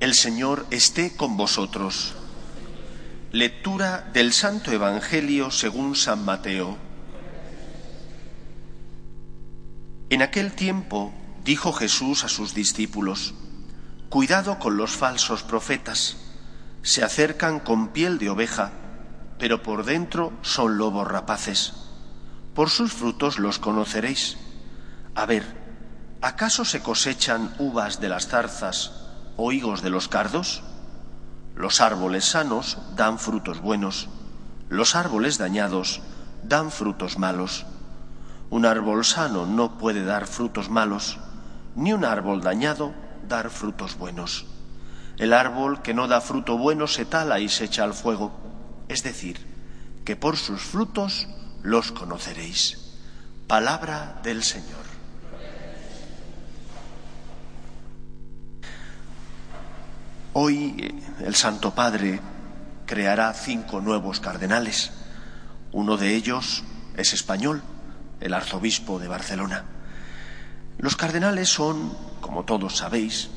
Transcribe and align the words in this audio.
El 0.00 0.14
Señor 0.14 0.66
esté 0.70 1.14
con 1.14 1.36
vosotros. 1.36 2.14
Lectura 3.32 4.08
del 4.14 4.32
Santo 4.32 4.72
Evangelio 4.72 5.50
según 5.50 5.94
San 5.94 6.24
Mateo. 6.24 6.78
En 10.08 10.22
aquel 10.22 10.52
tiempo 10.52 11.12
dijo 11.44 11.74
Jesús 11.74 12.24
a 12.24 12.30
sus 12.30 12.54
discípulos, 12.54 13.34
Cuidado 14.08 14.58
con 14.58 14.78
los 14.78 14.92
falsos 14.92 15.42
profetas. 15.42 16.16
Se 16.80 17.04
acercan 17.04 17.60
con 17.60 17.88
piel 17.88 18.16
de 18.16 18.30
oveja, 18.30 18.72
pero 19.38 19.62
por 19.62 19.84
dentro 19.84 20.32
son 20.40 20.78
lobos 20.78 21.06
rapaces. 21.06 21.74
Por 22.54 22.70
sus 22.70 22.94
frutos 22.94 23.38
los 23.38 23.58
conoceréis. 23.58 24.38
A 25.14 25.26
ver, 25.26 25.44
¿acaso 26.22 26.64
se 26.64 26.80
cosechan 26.80 27.54
uvas 27.58 28.00
de 28.00 28.08
las 28.08 28.28
zarzas 28.28 28.99
o 29.42 29.52
higos 29.52 29.80
de 29.80 29.88
los 29.88 30.06
cardos? 30.06 30.62
Los 31.56 31.80
árboles 31.80 32.26
sanos 32.26 32.76
dan 32.94 33.18
frutos 33.18 33.60
buenos, 33.60 34.08
los 34.68 34.94
árboles 34.94 35.38
dañados 35.38 36.02
dan 36.42 36.70
frutos 36.70 37.18
malos. 37.18 37.64
Un 38.50 38.66
árbol 38.66 39.02
sano 39.02 39.46
no 39.46 39.78
puede 39.78 40.04
dar 40.04 40.26
frutos 40.26 40.68
malos, 40.68 41.18
ni 41.74 41.94
un 41.94 42.04
árbol 42.04 42.42
dañado 42.42 42.92
dar 43.28 43.48
frutos 43.48 43.96
buenos. 43.96 44.44
El 45.16 45.32
árbol 45.32 45.80
que 45.80 45.94
no 45.94 46.06
da 46.06 46.20
fruto 46.20 46.58
bueno 46.58 46.86
se 46.86 47.06
tala 47.06 47.40
y 47.40 47.48
se 47.48 47.64
echa 47.64 47.84
al 47.84 47.94
fuego, 47.94 48.32
es 48.88 49.02
decir, 49.02 49.46
que 50.04 50.16
por 50.16 50.36
sus 50.36 50.60
frutos 50.60 51.28
los 51.62 51.92
conoceréis. 51.92 52.92
Palabra 53.46 54.20
del 54.22 54.42
Señor. 54.42 54.89
Hoy 60.32 60.94
el 61.18 61.34
Santo 61.34 61.74
Padre 61.74 62.20
creará 62.86 63.34
cinco 63.34 63.80
nuevos 63.80 64.20
cardenales. 64.20 64.92
Uno 65.72 65.96
de 65.96 66.14
ellos 66.14 66.62
es 66.96 67.12
español, 67.12 67.64
el 68.20 68.34
arzobispo 68.34 69.00
de 69.00 69.08
Barcelona. 69.08 69.64
Los 70.78 70.94
cardenales 70.94 71.48
son, 71.48 71.92
como 72.20 72.44
todos 72.44 72.76
sabéis, 72.76 73.28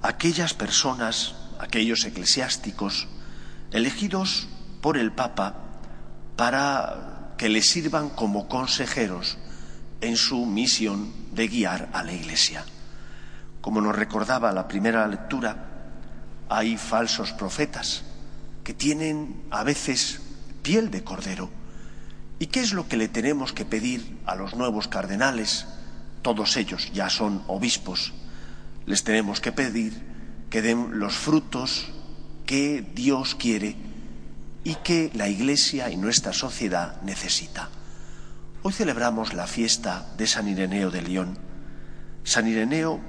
aquellas 0.00 0.54
personas, 0.54 1.34
aquellos 1.60 2.06
eclesiásticos, 2.06 3.06
elegidos 3.70 4.48
por 4.80 4.96
el 4.96 5.12
Papa 5.12 5.56
para 6.36 7.34
que 7.36 7.50
le 7.50 7.60
sirvan 7.60 8.08
como 8.08 8.48
consejeros 8.48 9.36
en 10.00 10.16
su 10.16 10.46
misión 10.46 11.12
de 11.32 11.48
guiar 11.48 11.90
a 11.92 12.02
la 12.02 12.14
Iglesia. 12.14 12.64
Como 13.60 13.82
nos 13.82 13.94
recordaba 13.94 14.52
la 14.52 14.66
primera 14.66 15.06
lectura, 15.06 15.73
hay 16.48 16.76
falsos 16.76 17.32
profetas 17.32 18.04
que 18.62 18.74
tienen 18.74 19.42
a 19.50 19.64
veces 19.64 20.20
piel 20.62 20.90
de 20.90 21.04
cordero. 21.04 21.50
¿Y 22.38 22.46
qué 22.46 22.60
es 22.60 22.72
lo 22.72 22.88
que 22.88 22.96
le 22.96 23.08
tenemos 23.08 23.52
que 23.52 23.64
pedir 23.64 24.18
a 24.26 24.34
los 24.34 24.54
nuevos 24.54 24.88
cardenales? 24.88 25.66
Todos 26.22 26.56
ellos 26.56 26.90
ya 26.92 27.10
son 27.10 27.42
obispos. 27.46 28.12
Les 28.86 29.04
tenemos 29.04 29.40
que 29.40 29.52
pedir 29.52 29.92
que 30.50 30.62
den 30.62 30.98
los 30.98 31.14
frutos 31.14 31.92
que 32.46 32.84
Dios 32.94 33.34
quiere 33.34 33.76
y 34.64 34.74
que 34.76 35.10
la 35.14 35.28
Iglesia 35.28 35.90
y 35.90 35.96
nuestra 35.96 36.32
sociedad 36.32 37.00
necesita. 37.02 37.68
Hoy 38.62 38.72
celebramos 38.72 39.34
la 39.34 39.46
fiesta 39.46 40.06
de 40.16 40.26
San 40.26 40.48
Ireneo 40.48 40.90
de 40.90 41.02
León. 41.02 41.38
San 42.24 42.48
Ireneo 42.48 43.00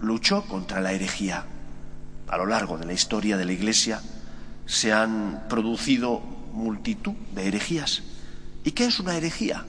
luchó 0.00 0.44
contra 0.46 0.80
la 0.80 0.92
herejía, 0.92 1.46
a 2.30 2.36
lo 2.36 2.46
largo 2.46 2.78
de 2.78 2.86
la 2.86 2.92
historia 2.92 3.36
de 3.36 3.44
la 3.44 3.52
Iglesia 3.52 4.00
se 4.64 4.92
han 4.92 5.44
producido 5.48 6.20
multitud 6.52 7.14
de 7.34 7.48
herejías. 7.48 8.02
¿Y 8.62 8.70
qué 8.70 8.84
es 8.84 9.00
una 9.00 9.16
herejía? 9.16 9.64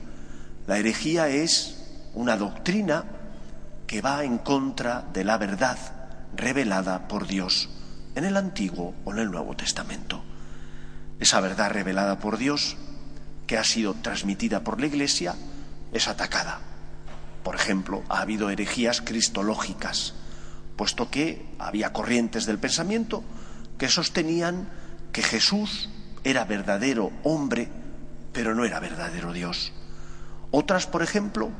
La 0.67 0.77
herejía 0.77 1.27
es 1.27 1.83
una 2.13 2.37
doctrina 2.37 3.03
que 3.87 4.01
va 4.01 4.23
en 4.23 4.37
contra 4.37 5.01
de 5.11 5.23
la 5.23 5.37
verdad 5.39 5.77
revelada 6.35 7.07
por 7.07 7.25
Dios 7.27 7.69
en 8.13 8.25
el 8.25 8.37
Antiguo 8.37 8.93
o 9.05 9.11
en 9.11 9.19
el 9.19 9.31
Nuevo 9.31 9.55
Testamento. 9.55 10.23
Esa 11.19 11.39
verdad 11.39 11.71
revelada 11.71 12.19
por 12.19 12.37
Dios, 12.37 12.77
que 13.47 13.57
ha 13.57 13.63
sido 13.63 13.95
transmitida 13.95 14.63
por 14.63 14.79
la 14.79 14.87
Iglesia, 14.87 15.35
es 15.93 16.07
atacada. 16.07 16.59
Por 17.43 17.55
ejemplo, 17.55 18.03
ha 18.09 18.21
habido 18.21 18.49
herejías 18.49 19.01
cristológicas, 19.01 20.13
puesto 20.81 21.11
que 21.11 21.45
había 21.59 21.93
corrientes 21.93 22.47
del 22.47 22.57
pensamiento 22.57 23.23
que 23.77 23.87
sostenían 23.87 24.67
que 25.11 25.21
Jesús 25.21 25.91
era 26.23 26.43
verdadero 26.43 27.11
hombre, 27.21 27.69
pero 28.33 28.55
no 28.55 28.65
era 28.65 28.79
verdadero 28.79 29.31
Dios. 29.31 29.73
Otras, 30.49 30.87
por 30.87 31.03
ejemplo, 31.03 31.51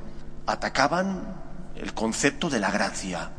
atacaban 0.47 1.35
el 1.75 1.93
concepto 1.93 2.49
de 2.49 2.59
la 2.59 2.71
gracia, 2.71 3.29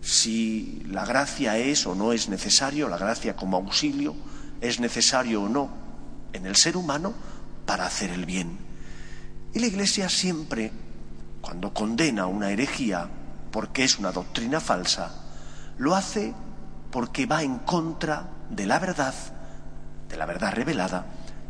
si 0.00 0.82
la 0.88 1.04
gracia 1.04 1.56
es 1.56 1.86
o 1.86 1.94
no 1.94 2.12
es 2.12 2.28
necesario, 2.28 2.88
la 2.88 2.98
gracia 2.98 3.36
como 3.36 3.58
auxilio, 3.58 4.16
es 4.60 4.80
necesario 4.80 5.42
o 5.42 5.48
no 5.48 5.70
en 6.32 6.46
el 6.46 6.56
ser 6.56 6.76
humano 6.76 7.14
para 7.64 7.86
hacer 7.86 8.10
el 8.10 8.26
bien. 8.26 8.58
Y 9.54 9.60
la 9.60 9.66
Iglesia 9.66 10.08
siempre, 10.08 10.72
cuando 11.40 11.72
condena 11.72 12.26
una 12.26 12.50
herejía, 12.50 13.08
porque 13.52 13.84
es 13.84 13.98
una 13.98 14.10
doctrina 14.10 14.60
falsa, 14.60 15.12
lo 15.78 15.94
hace 15.94 16.34
porque 16.90 17.26
va 17.26 17.42
en 17.42 17.58
contra 17.60 18.28
de 18.50 18.66
la 18.66 18.78
verdad, 18.78 19.14
de 20.08 20.16
la 20.16 20.26
verdad 20.26 20.52
revelada, 20.52 21.06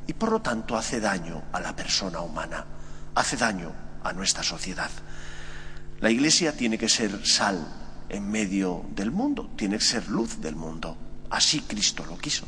y 0.07 0.13
por 0.13 0.33
lo 0.33 0.43
tanto 0.43 0.77
hace 0.77 1.01
daño 1.01 1.43
a 1.53 1.61
la 1.61 1.75
persona 1.75 2.21
humana, 2.21 2.67
hace 3.15 3.37
daño 3.37 3.73
a 4.03 4.13
nuestra 4.13 4.43
sociedad. 4.43 4.91
La 6.01 6.11
Iglesia 6.11 6.57
tiene 6.57 6.77
que 6.77 6.89
ser 6.89 7.25
sal 7.27 7.65
en 8.09 8.29
medio 8.29 8.85
del 8.95 9.11
mundo, 9.11 9.51
tiene 9.57 9.79
que 9.79 9.85
ser 9.85 10.09
luz 10.09 10.41
del 10.41 10.57
mundo. 10.57 10.97
Así 11.31 11.61
Cristo 11.61 12.05
lo 12.05 12.19
quiso. 12.19 12.47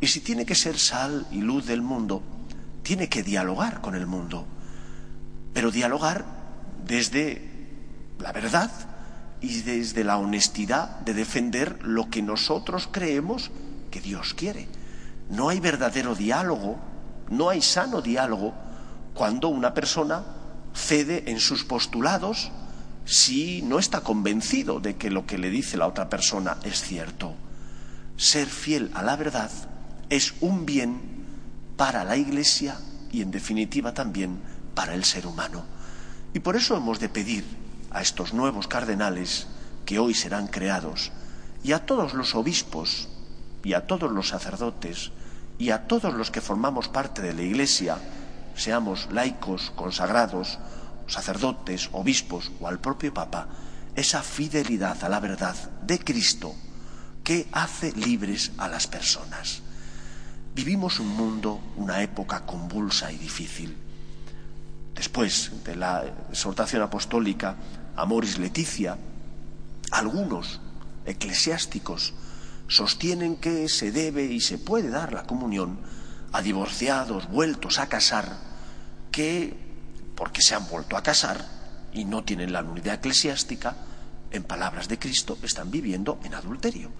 Y 0.00 0.06
si 0.06 0.20
tiene 0.20 0.46
que 0.46 0.54
ser 0.54 0.78
sal 0.78 1.26
y 1.32 1.40
luz 1.40 1.66
del 1.66 1.82
mundo, 1.82 2.22
tiene 2.82 3.08
que 3.08 3.24
dialogar 3.24 3.80
con 3.80 3.96
el 3.96 4.06
mundo. 4.06 4.46
Pero 5.52 5.72
dialogar 5.72 6.24
desde 6.86 7.57
la 8.18 8.32
verdad 8.32 8.70
y 9.40 9.62
desde 9.62 10.04
la 10.04 10.18
honestidad 10.18 11.00
de 11.00 11.14
defender 11.14 11.82
lo 11.82 12.10
que 12.10 12.22
nosotros 12.22 12.88
creemos 12.90 13.50
que 13.90 14.00
Dios 14.00 14.34
quiere. 14.34 14.68
No 15.30 15.48
hay 15.48 15.60
verdadero 15.60 16.14
diálogo, 16.14 16.78
no 17.30 17.50
hay 17.50 17.62
sano 17.62 18.00
diálogo 18.00 18.54
cuando 19.14 19.48
una 19.48 19.74
persona 19.74 20.24
cede 20.74 21.30
en 21.30 21.40
sus 21.40 21.64
postulados 21.64 22.50
si 23.04 23.62
no 23.62 23.78
está 23.78 24.00
convencido 24.02 24.80
de 24.80 24.96
que 24.96 25.10
lo 25.10 25.26
que 25.26 25.38
le 25.38 25.50
dice 25.50 25.76
la 25.76 25.86
otra 25.86 26.08
persona 26.08 26.58
es 26.64 26.82
cierto. 26.82 27.34
Ser 28.16 28.46
fiel 28.46 28.90
a 28.94 29.02
la 29.02 29.16
verdad 29.16 29.50
es 30.10 30.34
un 30.40 30.66
bien 30.66 31.00
para 31.76 32.04
la 32.04 32.16
Iglesia 32.16 32.76
y 33.10 33.22
en 33.22 33.30
definitiva 33.30 33.94
también 33.94 34.38
para 34.74 34.94
el 34.94 35.04
ser 35.04 35.26
humano. 35.26 35.64
Y 36.34 36.40
por 36.40 36.56
eso 36.56 36.76
hemos 36.76 37.00
de 37.00 37.08
pedir 37.08 37.44
a 37.90 38.02
estos 38.02 38.32
nuevos 38.32 38.68
cardenales 38.68 39.46
que 39.86 39.98
hoy 39.98 40.14
serán 40.14 40.46
creados 40.46 41.12
y 41.62 41.72
a 41.72 41.84
todos 41.86 42.14
los 42.14 42.34
obispos 42.34 43.08
y 43.64 43.72
a 43.74 43.86
todos 43.86 44.10
los 44.10 44.28
sacerdotes 44.28 45.10
y 45.58 45.70
a 45.70 45.86
todos 45.86 46.14
los 46.14 46.30
que 46.30 46.40
formamos 46.40 46.88
parte 46.88 47.20
de 47.22 47.34
la 47.34 47.42
Iglesia, 47.42 47.98
seamos 48.54 49.08
laicos, 49.10 49.72
consagrados, 49.74 50.58
sacerdotes, 51.06 51.88
obispos 51.92 52.52
o 52.60 52.68
al 52.68 52.78
propio 52.78 53.12
Papa, 53.12 53.48
esa 53.96 54.22
fidelidad 54.22 55.02
a 55.02 55.08
la 55.08 55.18
verdad 55.18 55.56
de 55.82 55.98
Cristo 55.98 56.54
que 57.24 57.48
hace 57.52 57.92
libres 57.92 58.52
a 58.58 58.68
las 58.68 58.86
personas. 58.86 59.62
Vivimos 60.54 61.00
un 61.00 61.08
mundo, 61.08 61.60
una 61.76 62.02
época 62.02 62.46
convulsa 62.46 63.10
y 63.10 63.18
difícil 63.18 63.88
después 64.98 65.52
de 65.64 65.76
la 65.76 66.04
exhortación 66.28 66.82
apostólica 66.82 67.54
Amoris 67.98 68.38
Leticia, 68.38 68.96
algunos 69.90 70.60
eclesiásticos 71.04 72.14
sostienen 72.68 73.34
que 73.34 73.68
se 73.68 73.90
debe 73.90 74.22
y 74.22 74.40
se 74.40 74.56
puede 74.56 74.88
dar 74.88 75.12
la 75.12 75.24
comunión 75.24 75.80
a 76.30 76.40
divorciados 76.40 77.28
vueltos 77.28 77.80
a 77.80 77.88
casar 77.88 78.38
que, 79.10 79.52
porque 80.14 80.42
se 80.42 80.54
han 80.54 80.68
vuelto 80.68 80.96
a 80.96 81.02
casar 81.02 81.44
y 81.92 82.04
no 82.04 82.22
tienen 82.22 82.52
la 82.52 82.62
unidad 82.62 82.94
eclesiástica, 82.94 83.74
en 84.30 84.44
palabras 84.44 84.86
de 84.86 85.00
Cristo, 85.00 85.36
están 85.42 85.72
viviendo 85.72 86.20
en 86.22 86.34
adulterio. 86.34 86.92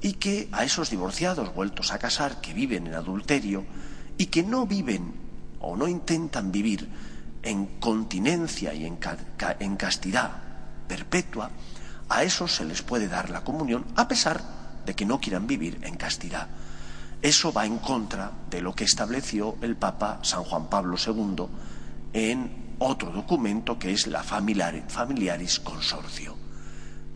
Y 0.00 0.14
que 0.14 0.48
a 0.50 0.64
esos 0.64 0.90
divorciados 0.90 1.54
vueltos 1.54 1.92
a 1.92 2.00
casar 2.00 2.40
que 2.40 2.52
viven 2.52 2.88
en 2.88 2.94
adulterio 2.94 3.64
y 4.18 4.26
que 4.26 4.42
no 4.42 4.66
viven 4.66 5.14
o 5.60 5.76
no 5.76 5.86
intentan 5.86 6.50
vivir 6.50 6.88
en 7.46 7.78
continencia 7.78 8.74
y 8.74 8.84
en, 8.84 9.76
castidad 9.76 10.30
perpetua, 10.88 11.50
A 12.08 12.22
esos 12.22 12.54
se 12.54 12.64
les 12.64 12.82
puede 12.82 13.08
dar 13.08 13.30
la 13.30 13.42
comunión 13.42 13.84
a 13.96 14.06
pesar 14.06 14.40
de 14.84 14.94
que 14.94 15.06
no 15.06 15.18
quieran 15.18 15.46
vivir 15.46 15.80
en 15.82 15.96
castidad. 15.96 16.46
Eso 17.22 17.52
va 17.52 17.66
en 17.66 17.78
contra 17.78 18.30
de 18.50 18.60
lo 18.60 18.74
que 18.74 18.84
estableció 18.84 19.56
el 19.60 19.74
Papa 19.74 20.20
San 20.22 20.44
Juan 20.44 20.68
Pablo 20.68 20.96
II 20.98 21.46
en 22.12 22.76
otro 22.78 23.10
documento 23.10 23.78
que 23.78 23.92
es 23.92 24.06
la 24.06 24.22
Familiaris 24.22 25.58
Consorcio. 25.60 26.36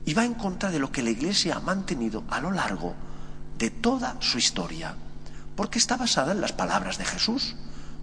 Y 0.04 0.14
va 0.14 0.24
en 0.24 0.34
contra 0.34 0.70
de 0.70 0.80
lo 0.80 0.90
que 0.90 1.02
la 1.02 1.10
Iglesia 1.10 1.56
ha 1.56 1.60
mantenido 1.60 2.24
a 2.28 2.40
lo 2.40 2.50
largo 2.50 2.94
de 3.58 3.70
toda 3.70 4.16
su 4.20 4.38
historia, 4.38 4.96
porque 5.54 5.78
está 5.78 5.96
basada 5.96 6.32
en 6.32 6.40
las 6.40 6.52
palabras 6.52 6.98
de 6.98 7.04
Jesús, 7.04 7.54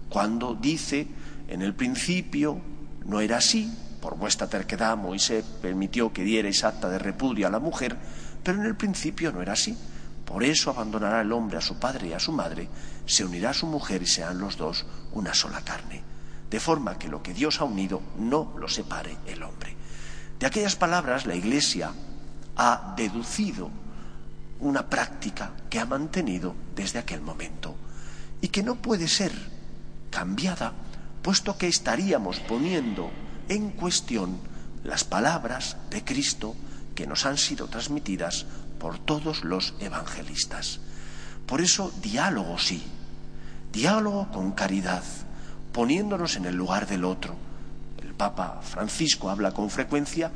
cuando 0.10 0.56
dice, 0.56 1.08
en 1.48 1.62
el 1.62 1.74
principio 1.74 2.60
no 3.06 3.22
era 3.22 3.38
así, 3.38 3.72
por 4.02 4.18
vuestra 4.18 4.48
terquedad 4.48 4.98
Moisés 4.98 5.44
permitió 5.62 6.14
que 6.14 6.24
dierais 6.24 6.64
acta 6.64 6.90
de 6.90 7.00
repudio 7.00 7.48
a 7.48 7.52
la 7.52 7.60
mujer, 7.60 7.98
pero 8.44 8.60
en 8.60 8.66
el 8.66 8.76
principio 8.76 9.32
no 9.32 9.42
era 9.42 9.54
así. 9.54 9.78
Por 10.26 10.44
eso 10.44 10.70
abandonará 10.70 11.22
el 11.22 11.32
hombre 11.32 11.58
a 11.58 11.62
su 11.62 11.80
padre 11.80 12.10
y 12.10 12.14
a 12.14 12.20
su 12.20 12.34
madre, 12.34 12.68
se 13.06 13.24
unirá 13.24 13.52
a 13.52 13.54
su 13.54 13.66
mujer 13.66 14.02
y 14.02 14.08
sean 14.08 14.40
los 14.40 14.58
dos 14.58 14.86
una 15.14 15.34
sola 15.34 15.62
carne. 15.62 16.04
De 16.50 16.60
forma 16.60 16.98
que 16.98 17.08
lo 17.08 17.24
que 17.24 17.34
Dios 17.34 17.62
ha 17.62 17.64
unido 17.64 18.02
no 18.18 18.54
lo 18.58 18.68
separe 18.68 19.18
el 19.26 19.42
hombre. 19.44 19.76
De 20.40 20.46
aquellas 20.46 20.76
palabras 20.76 21.26
la 21.26 21.36
Iglesia 21.36 21.92
ha 22.58 22.94
deducido 22.98 23.70
una 24.60 24.90
práctica 24.90 25.52
que 25.70 25.80
ha 25.80 25.86
mantenido 25.86 26.56
desde 26.76 27.00
aquel 27.00 27.22
momento 27.22 27.76
y 28.42 28.50
que 28.50 28.64
no 28.64 28.76
puede 28.76 29.08
ser 29.08 29.32
cambiada, 30.10 30.74
puesto 31.22 31.58
que 31.58 31.68
estaríamos 31.68 32.40
poniendo 32.40 33.10
en 33.50 33.72
cuestión 33.72 34.38
las 34.84 35.04
palabras 35.04 35.78
de 35.90 36.04
Cristo 36.04 36.56
que 36.96 37.08
nos 37.08 37.26
han 37.26 37.38
sido 37.38 37.68
transmitidas 37.68 38.46
por 38.80 39.00
todos 39.00 39.44
los 39.44 39.76
evangelistas. 39.80 40.80
Por 41.46 41.62
eso, 41.62 41.92
diálogo 42.02 42.58
sí, 42.58 42.84
diálogo 43.72 44.30
con 44.32 44.52
caridad, 44.52 45.04
poniéndonos 45.72 46.36
en 46.36 46.46
el 46.46 46.56
lugar 46.56 46.88
del 46.88 47.06
otro. 47.06 47.36
El 48.02 48.14
Papa 48.14 48.62
Francisco 48.64 49.30
habla 49.30 49.52
con 49.52 49.70
frecuencia 49.70 50.32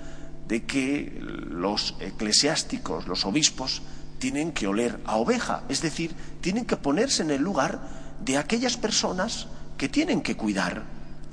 de 0.47 0.65
que 0.65 1.17
los 1.21 1.95
eclesiásticos, 1.99 3.07
los 3.07 3.25
obispos, 3.25 3.81
tienen 4.19 4.51
que 4.51 4.67
oler 4.67 4.99
a 5.05 5.15
oveja, 5.15 5.63
es 5.67 5.81
decir, 5.81 6.15
tienen 6.41 6.65
que 6.65 6.77
ponerse 6.77 7.23
en 7.23 7.31
el 7.31 7.41
lugar 7.41 7.81
de 8.23 8.37
aquellas 8.37 8.77
personas 8.77 9.47
que 9.81 9.89
tienen 9.89 10.21
que 10.21 10.37
cuidar. 10.37 10.83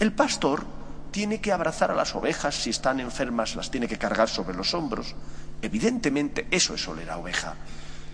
El 0.00 0.14
pastor 0.14 0.64
tiene 1.10 1.38
que 1.38 1.52
abrazar 1.52 1.90
a 1.90 1.94
las 1.94 2.14
ovejas 2.14 2.54
si 2.54 2.70
están 2.70 2.98
enfermas, 2.98 3.54
las 3.56 3.70
tiene 3.70 3.86
que 3.86 3.98
cargar 3.98 4.30
sobre 4.30 4.56
los 4.56 4.72
hombros. 4.72 5.14
Evidentemente 5.60 6.48
eso 6.50 6.74
es 6.74 6.88
oler 6.88 7.10
a 7.10 7.18
oveja. 7.18 7.56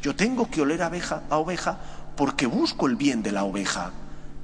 Yo 0.03 0.17
tengo 0.17 0.51
que 0.51 0.61
oler 0.61 0.83
a 0.83 0.89
oveja, 0.89 1.23
a 1.31 1.37
oveja 1.37 1.79
porque 2.17 2.47
busco 2.47 2.89
el 2.89 2.97
bien 2.97 3.23
de 3.23 3.31
la 3.31 3.45
oveja. 3.45 3.93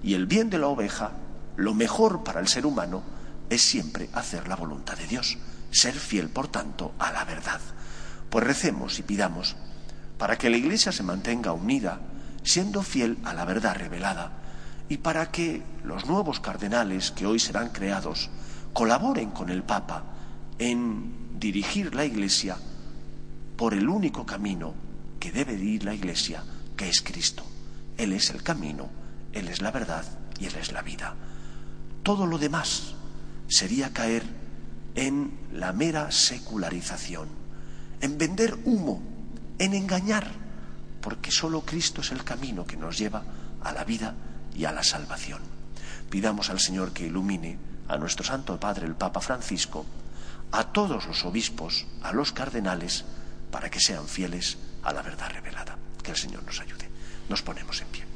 Y 0.00 0.14
el 0.14 0.26
bien 0.26 0.48
de 0.48 0.58
la 0.58 0.69
oveja, 0.69 1.10
lo 1.56 1.75
mejor 1.75 2.22
para 2.22 2.38
el 2.38 2.46
ser 2.46 2.66
humano, 2.66 3.02
es 3.48 3.60
siempre 3.60 4.10
hacer 4.12 4.46
la 4.46 4.54
voluntad 4.54 4.96
de 4.96 5.08
Dios, 5.08 5.38
ser 5.72 5.94
fiel, 5.94 6.28
por 6.28 6.46
tanto, 6.46 6.94
a 7.00 7.10
la 7.10 7.25
verdad. 7.25 7.60
Pues 8.31 8.46
recemos 8.46 9.00
y 9.00 9.02
pidamos 9.02 9.56
para 10.19 10.38
que 10.38 10.50
la 10.50 10.56
Iglesia 10.56 10.92
se 10.92 11.02
mantenga 11.02 11.50
unida, 11.50 11.98
siendo 12.44 12.84
fiel 12.84 13.19
a 13.25 13.34
la 13.34 13.44
verdad 13.44 13.75
revelada, 13.75 14.39
y 14.90 14.98
para 14.98 15.31
que 15.31 15.62
los 15.84 16.06
nuevos 16.06 16.40
cardenales 16.40 17.12
que 17.12 17.25
hoy 17.25 17.38
serán 17.38 17.69
creados 17.70 18.28
colaboren 18.72 19.31
con 19.31 19.48
el 19.48 19.62
Papa 19.62 20.02
en 20.58 21.38
dirigir 21.38 21.94
la 21.94 22.04
Iglesia 22.04 22.56
por 23.56 23.72
el 23.72 23.88
único 23.88 24.26
camino 24.26 24.75
que 25.20 25.31
debe 25.31 25.54
ir 25.54 25.84
la 25.84 25.94
Iglesia, 25.94 26.42
que 26.76 26.88
es 26.88 27.02
Cristo. 27.02 27.44
Él 27.96 28.12
es 28.12 28.31
el 28.31 28.42
camino, 28.42 28.90
Él 29.32 29.46
es 29.46 29.62
la 29.62 29.70
verdad 29.70 30.04
y 30.40 30.46
Él 30.46 30.56
es 30.56 30.72
la 30.72 30.82
vida. 30.82 31.14
Todo 32.02 32.26
lo 32.26 32.37
demás 32.37 32.94
sería 33.46 33.92
caer 33.92 34.25
en 34.96 35.38
la 35.52 35.72
mera 35.72 36.10
secularización, 36.10 37.28
en 38.00 38.19
vender 38.19 38.58
humo, 38.64 39.00
en 39.60 39.75
engañar, 39.75 40.32
porque 41.00 41.31
solo 41.31 41.60
Cristo 41.60 42.00
es 42.00 42.10
el 42.10 42.25
camino 42.25 42.66
que 42.66 42.76
nos 42.76 42.98
lleva 42.98 43.22
a 43.62 43.72
la 43.72 43.84
vida 43.84 44.16
y 44.55 44.64
a 44.64 44.73
la 44.73 44.82
salvación. 44.82 45.41
Pidamos 46.11 46.50
al 46.50 46.61
Señor 46.61 46.93
que 46.93 47.06
ilumine 47.06 47.58
a 47.88 47.97
nuestro 47.97 48.25
Santo 48.25 48.58
Padre, 48.58 48.87
el 48.87 48.94
Papa 48.94 49.20
Francisco, 49.20 49.87
a 50.52 50.64
todos 50.64 51.06
los 51.06 51.25
obispos, 51.25 51.87
a 52.02 52.12
los 52.12 52.32
cardenales, 52.32 53.05
para 53.50 53.70
que 53.70 53.81
sean 53.81 54.06
fieles 54.06 54.58
a 54.82 54.93
la 54.93 55.02
verdad 55.02 55.31
revelada. 55.31 55.76
Que 56.02 56.12
el 56.12 56.17
Señor 56.17 56.43
nos 56.44 56.61
ayude. 56.61 56.88
Nos 57.29 57.43
ponemos 57.43 57.81
en 57.81 57.88
pie. 57.88 58.10